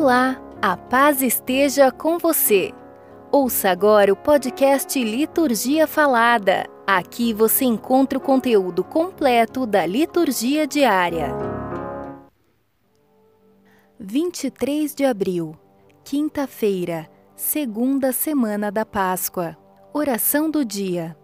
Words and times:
Olá, 0.00 0.40
a 0.62 0.76
paz 0.76 1.22
esteja 1.22 1.90
com 1.90 2.18
você. 2.18 2.72
Ouça 3.32 3.68
agora 3.68 4.12
o 4.12 4.16
podcast 4.16 4.96
Liturgia 5.02 5.88
Falada. 5.88 6.70
Aqui 6.86 7.32
você 7.32 7.64
encontra 7.64 8.16
o 8.16 8.20
conteúdo 8.20 8.84
completo 8.84 9.66
da 9.66 9.84
liturgia 9.84 10.68
diária. 10.68 11.34
23 13.98 14.94
de 14.94 15.04
abril, 15.04 15.56
quinta-feira, 16.04 17.10
segunda 17.34 18.12
semana 18.12 18.70
da 18.70 18.86
Páscoa. 18.86 19.58
Oração 19.92 20.48
do 20.48 20.64
dia. 20.64 21.16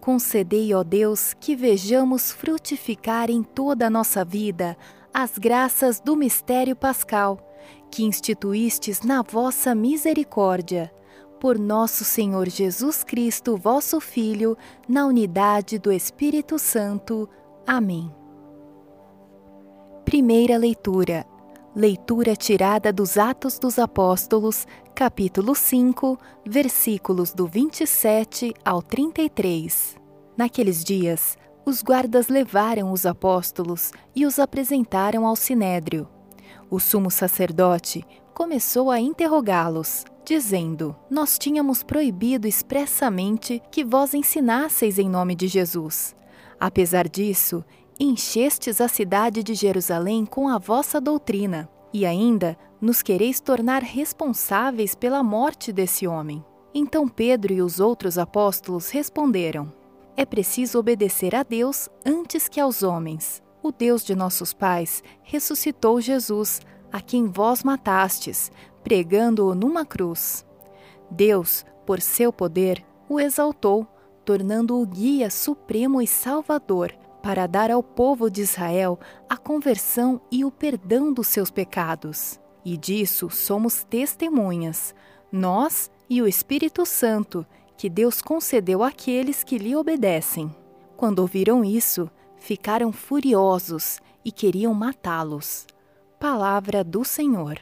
Concedei, 0.00 0.72
ó 0.72 0.84
Deus, 0.84 1.34
que 1.34 1.56
vejamos 1.56 2.30
frutificar 2.30 3.28
em 3.30 3.42
toda 3.42 3.88
a 3.88 3.90
nossa 3.90 4.24
vida 4.24 4.76
as 5.12 5.36
graças 5.36 5.98
do 5.98 6.14
mistério 6.14 6.76
pascal 6.76 7.51
que 7.92 8.04
instituístes 8.04 9.02
na 9.02 9.20
vossa 9.20 9.74
misericórdia, 9.74 10.90
por 11.38 11.58
nosso 11.58 12.04
Senhor 12.04 12.48
Jesus 12.48 13.04
Cristo, 13.04 13.54
vosso 13.54 14.00
Filho, 14.00 14.56
na 14.88 15.06
unidade 15.06 15.78
do 15.78 15.92
Espírito 15.92 16.58
Santo. 16.58 17.28
Amém. 17.66 18.10
Primeira 20.06 20.56
leitura. 20.56 21.26
Leitura 21.76 22.34
tirada 22.34 22.90
dos 22.90 23.18
Atos 23.18 23.58
dos 23.58 23.78
Apóstolos, 23.78 24.66
capítulo 24.94 25.54
5, 25.54 26.18
versículos 26.46 27.34
do 27.34 27.46
27 27.46 28.54
ao 28.64 28.80
33. 28.80 29.96
Naqueles 30.34 30.82
dias, 30.82 31.36
os 31.66 31.82
guardas 31.82 32.28
levaram 32.28 32.90
os 32.90 33.04
apóstolos 33.04 33.92
e 34.16 34.24
os 34.24 34.38
apresentaram 34.38 35.26
ao 35.26 35.36
sinédrio. 35.36 36.08
O 36.70 36.80
sumo 36.80 37.10
sacerdote 37.10 38.04
começou 38.32 38.90
a 38.90 38.98
interrogá-los, 38.98 40.04
dizendo: 40.24 40.96
Nós 41.10 41.38
tínhamos 41.38 41.82
proibido 41.82 42.48
expressamente 42.48 43.62
que 43.70 43.84
vós 43.84 44.14
ensinasseis 44.14 44.98
em 44.98 45.08
nome 45.08 45.34
de 45.34 45.48
Jesus. 45.48 46.16
Apesar 46.58 47.08
disso, 47.08 47.64
enchestes 47.98 48.80
a 48.80 48.88
cidade 48.88 49.42
de 49.42 49.54
Jerusalém 49.54 50.24
com 50.24 50.48
a 50.48 50.58
vossa 50.58 51.00
doutrina, 51.00 51.68
e 51.92 52.06
ainda 52.06 52.56
nos 52.80 53.02
quereis 53.02 53.38
tornar 53.40 53.82
responsáveis 53.82 54.94
pela 54.94 55.22
morte 55.22 55.72
desse 55.72 56.06
homem. 56.06 56.44
Então 56.74 57.06
Pedro 57.06 57.52
e 57.52 57.60
os 57.60 57.80
outros 57.80 58.16
apóstolos 58.16 58.90
responderam: 58.90 59.72
É 60.16 60.24
preciso 60.24 60.78
obedecer 60.78 61.34
a 61.34 61.42
Deus 61.42 61.88
antes 62.04 62.48
que 62.48 62.58
aos 62.58 62.82
homens 62.82 63.42
o 63.62 63.70
Deus 63.70 64.04
de 64.04 64.14
nossos 64.14 64.52
pais 64.52 65.02
ressuscitou 65.22 66.00
Jesus, 66.00 66.60
a 66.90 67.00
quem 67.00 67.28
vós 67.28 67.62
matastes, 67.62 68.50
pregando-o 68.82 69.54
numa 69.54 69.86
cruz. 69.86 70.44
Deus, 71.10 71.64
por 71.86 72.00
seu 72.00 72.32
poder, 72.32 72.84
o 73.08 73.20
exaltou, 73.20 73.86
tornando-o 74.24 74.86
guia 74.86 75.30
supremo 75.30 76.00
e 76.02 76.06
salvador, 76.06 76.92
para 77.22 77.46
dar 77.46 77.70
ao 77.70 77.82
povo 77.82 78.28
de 78.28 78.40
Israel 78.40 78.98
a 79.28 79.36
conversão 79.36 80.20
e 80.30 80.44
o 80.44 80.50
perdão 80.50 81.12
dos 81.12 81.28
seus 81.28 81.50
pecados. 81.50 82.40
E 82.64 82.76
disso 82.76 83.30
somos 83.30 83.84
testemunhas, 83.84 84.94
nós 85.30 85.90
e 86.10 86.20
o 86.20 86.26
Espírito 86.26 86.84
Santo, 86.84 87.46
que 87.76 87.88
Deus 87.88 88.20
concedeu 88.20 88.82
àqueles 88.82 89.44
que 89.44 89.56
lhe 89.56 89.74
obedecem. 89.74 90.54
Quando 90.96 91.20
ouviram 91.20 91.64
isso, 91.64 92.10
ficaram 92.42 92.90
furiosos 92.90 94.00
e 94.24 94.32
queriam 94.32 94.74
matá-los. 94.74 95.64
Palavra 96.18 96.82
do 96.82 97.04
Senhor. 97.04 97.60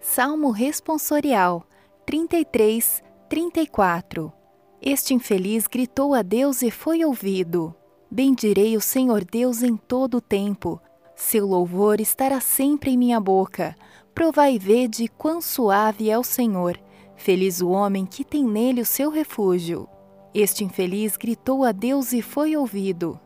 Salmo 0.00 0.50
responsorial 0.50 1.66
33, 2.06 3.02
34 3.28 4.32
Este 4.80 5.14
infeliz 5.14 5.66
gritou 5.66 6.14
a 6.14 6.22
Deus 6.22 6.62
e 6.62 6.70
foi 6.70 7.04
ouvido. 7.04 7.74
Bendirei 8.08 8.76
o 8.76 8.80
Senhor 8.80 9.24
Deus 9.24 9.62
em 9.62 9.76
todo 9.76 10.18
o 10.18 10.20
tempo. 10.20 10.80
Seu 11.16 11.44
louvor 11.44 12.00
estará 12.00 12.40
sempre 12.40 12.92
em 12.92 12.96
minha 12.96 13.20
boca. 13.20 13.74
Provai 14.14 14.54
e 14.54 14.58
vede 14.58 15.08
quão 15.08 15.40
suave 15.40 16.08
é 16.08 16.16
o 16.16 16.22
Senhor. 16.22 16.78
Feliz 17.16 17.60
o 17.60 17.68
homem 17.68 18.06
que 18.06 18.24
tem 18.24 18.44
nele 18.44 18.80
o 18.80 18.86
seu 18.86 19.10
refúgio. 19.10 19.88
Este 20.34 20.64
infeliz 20.64 21.16
gritou 21.16 21.64
a 21.64 21.72
Deus 21.72 22.12
e 22.12 22.20
foi 22.20 22.56
ouvido. 22.56 23.18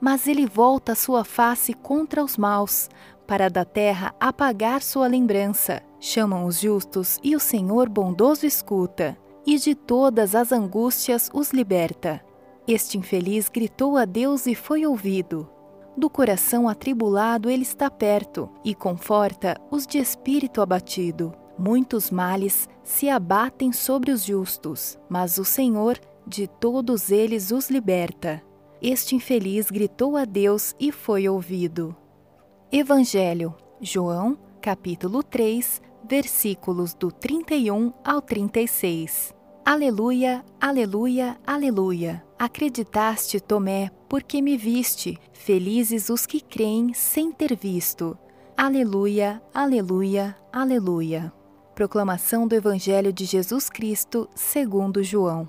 Mas 0.00 0.26
ele 0.26 0.46
volta 0.46 0.94
sua 0.94 1.24
face 1.24 1.72
contra 1.72 2.22
os 2.22 2.36
maus, 2.36 2.88
para 3.26 3.48
da 3.48 3.64
terra 3.64 4.14
apagar 4.20 4.82
sua 4.82 5.06
lembrança. 5.06 5.82
Chamam 5.98 6.44
os 6.44 6.60
justos 6.60 7.18
e 7.22 7.34
o 7.34 7.40
Senhor 7.40 7.88
bondoso 7.88 8.46
escuta, 8.46 9.16
e 9.46 9.58
de 9.58 9.74
todas 9.74 10.34
as 10.34 10.52
angústias 10.52 11.30
os 11.32 11.52
liberta. 11.52 12.20
Este 12.66 12.96
infeliz 12.98 13.48
gritou 13.48 13.96
a 13.96 14.04
Deus 14.04 14.46
e 14.46 14.54
foi 14.54 14.86
ouvido. 14.86 15.48
Do 15.96 16.10
coração 16.10 16.68
atribulado 16.68 17.48
ele 17.48 17.62
está 17.62 17.90
perto 17.90 18.50
e 18.64 18.74
conforta 18.74 19.56
os 19.70 19.86
de 19.86 19.98
espírito 19.98 20.60
abatido. 20.60 21.32
Muitos 21.56 22.10
males 22.10 22.68
se 22.82 23.08
abatem 23.08 23.70
sobre 23.70 24.10
os 24.10 24.24
justos, 24.24 24.98
mas 25.08 25.38
o 25.38 25.44
Senhor 25.44 26.00
de 26.26 26.46
todos 26.46 27.10
eles 27.10 27.50
os 27.50 27.70
liberta. 27.70 28.42
Este 28.80 29.14
infeliz 29.14 29.70
gritou 29.70 30.16
a 30.16 30.24
Deus 30.24 30.74
e 30.78 30.92
foi 30.92 31.28
ouvido. 31.28 31.96
Evangelho, 32.70 33.54
João, 33.80 34.36
capítulo 34.60 35.22
3, 35.22 35.80
versículos 36.08 36.94
do 36.94 37.10
31 37.10 37.92
ao 38.04 38.20
36. 38.20 39.34
Aleluia, 39.64 40.44
aleluia, 40.60 41.38
aleluia. 41.46 42.22
Acreditaste, 42.38 43.40
Tomé, 43.40 43.90
porque 44.08 44.42
me 44.42 44.56
viste. 44.58 45.18
Felizes 45.32 46.10
os 46.10 46.26
que 46.26 46.40
creem 46.40 46.92
sem 46.92 47.32
ter 47.32 47.56
visto. 47.56 48.18
Aleluia, 48.56 49.42
aleluia, 49.54 50.36
aleluia. 50.52 51.32
Proclamação 51.74 52.46
do 52.46 52.54
Evangelho 52.54 53.12
de 53.12 53.24
Jesus 53.24 53.70
Cristo, 53.70 54.28
segundo 54.34 55.02
João. 55.02 55.48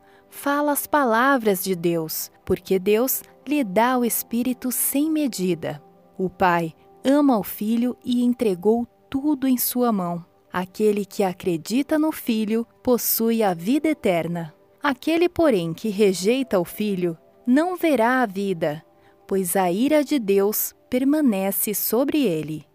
fala 0.31 0.71
as 0.71 0.87
palavras 0.87 1.63
de 1.63 1.75
Deus, 1.75 2.31
porque 2.43 2.79
Deus 2.79 3.21
lhe 3.45 3.63
dá 3.63 3.97
o 3.97 4.05
Espírito 4.05 4.71
sem 4.71 5.11
medida. 5.11 5.83
O 6.17 6.29
Pai 6.29 6.73
ama 7.03 7.37
o 7.37 7.43
Filho 7.43 7.95
e 8.03 8.23
entregou 8.23 8.87
tudo 9.09 9.47
em 9.47 9.57
sua 9.57 9.91
mão. 9.91 10.25
Aquele 10.51 11.05
que 11.05 11.21
acredita 11.23 11.99
no 11.99 12.11
Filho 12.11 12.65
possui 12.81 13.43
a 13.43 13.53
vida 13.53 13.89
eterna. 13.89 14.53
Aquele, 14.81 15.29
porém, 15.29 15.73
que 15.73 15.89
rejeita 15.89 16.59
o 16.59 16.65
Filho 16.65 17.17
não 17.45 17.75
verá 17.75 18.21
a 18.21 18.25
vida, 18.25 18.83
pois 19.27 19.55
a 19.55 19.71
ira 19.71 20.03
de 20.03 20.17
Deus 20.17 20.73
permanece 20.89 21.73
sobre 21.73 22.23
ele. 22.25 22.65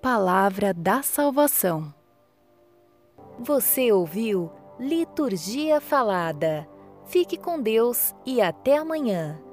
Palavra 0.00 0.72
da 0.72 1.02
salvação. 1.02 1.92
Você 3.38 3.92
ouviu 3.92 4.50
Liturgia 4.78 5.80
Falada 5.80 6.68
Fique 7.06 7.36
com 7.36 7.60
Deus 7.60 8.14
e 8.24 8.40
até 8.40 8.78
amanhã. 8.78 9.43